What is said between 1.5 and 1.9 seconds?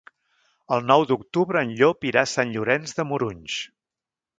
en